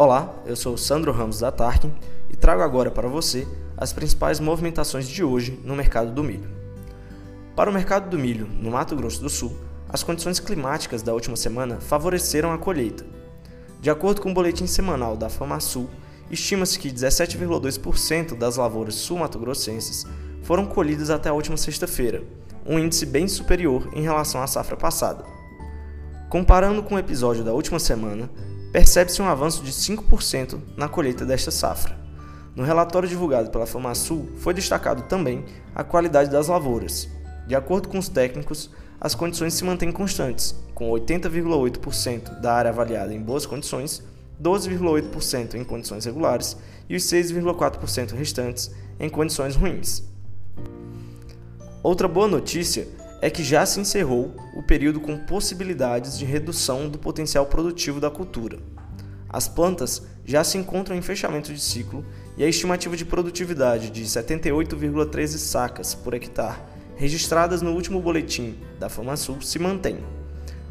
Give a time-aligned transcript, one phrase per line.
[0.00, 1.92] Olá, eu sou Sandro Ramos da Tarkin
[2.30, 6.48] e trago agora para você as principais movimentações de hoje no mercado do milho.
[7.56, 9.58] Para o mercado do milho no Mato Grosso do Sul,
[9.88, 13.04] as condições climáticas da última semana favoreceram a colheita.
[13.80, 15.90] De acordo com o boletim semanal da FamaSul,
[16.30, 20.06] estima-se que 17,2% das lavouras sul-mato-grossenses
[20.44, 22.22] foram colhidas até a última sexta-feira,
[22.64, 25.24] um índice bem superior em relação à safra passada.
[26.30, 28.30] Comparando com o episódio da última semana,
[28.72, 31.96] percebe-se um avanço de 5% na colheita desta safra.
[32.54, 37.08] No relatório divulgado pela FamaSul, foi destacado também a qualidade das lavouras.
[37.46, 43.14] De acordo com os técnicos, as condições se mantêm constantes, com 80,8% da área avaliada
[43.14, 44.02] em boas condições,
[44.42, 46.56] 12,8% em condições regulares
[46.88, 50.02] e os 6,4% restantes em condições ruins.
[51.82, 52.88] Outra boa notícia
[53.20, 58.10] é que já se encerrou o período com possibilidades de redução do potencial produtivo da
[58.10, 58.58] cultura.
[59.28, 62.04] As plantas já se encontram em fechamento de ciclo
[62.36, 66.60] e a estimativa de produtividade de 78,13 sacas por hectare,
[66.96, 69.98] registradas no último boletim da FamaSul, se mantém,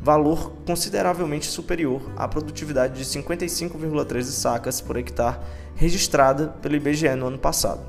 [0.01, 5.39] valor consideravelmente superior à produtividade de 55,13 sacas por hectare
[5.75, 7.85] registrada pelo IBGE no ano passado.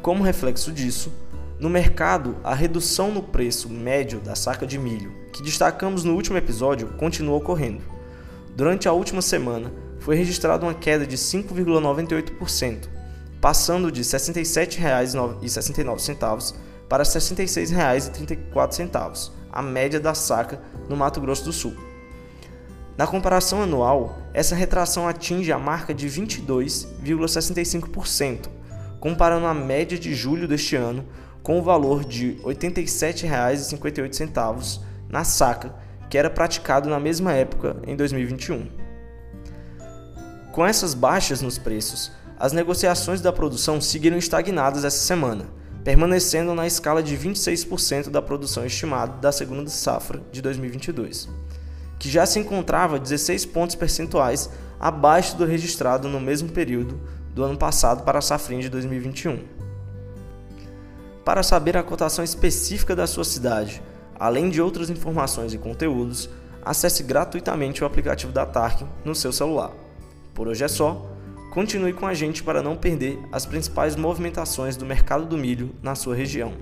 [0.00, 1.12] Como reflexo disso,
[1.60, 6.38] no mercado, a redução no preço médio da saca de milho, que destacamos no último
[6.38, 7.82] episódio, continua ocorrendo.
[8.56, 12.88] Durante a última semana, foi registrada uma queda de 5,98%,
[13.42, 16.54] passando de R$ 67,69
[16.88, 21.76] para R$ 66,34, a média da saca no Mato Grosso do Sul.
[22.96, 28.48] Na comparação anual, essa retração atinge a marca de 22,65%,
[28.98, 31.04] comparando a média de julho deste ano
[31.42, 35.74] com o valor de R$ 87,58 na saca,
[36.08, 38.68] que era praticado na mesma época em 2021.
[40.52, 45.46] Com essas baixas nos preços, as negociações da produção seguiram estagnadas essa semana,
[45.84, 51.28] permanecendo na escala de 26% da produção estimada da segunda safra de 2022,
[51.98, 57.00] que já se encontrava 16 pontos percentuais abaixo do registrado no mesmo período
[57.34, 59.60] do ano passado para a safrinha de 2021.
[61.30, 63.80] Para saber a cotação específica da sua cidade,
[64.18, 66.28] além de outras informações e conteúdos,
[66.60, 69.70] acesse gratuitamente o aplicativo da Tarkin no seu celular.
[70.34, 71.08] Por hoje é só.
[71.52, 75.94] Continue com a gente para não perder as principais movimentações do mercado do milho na
[75.94, 76.52] sua região.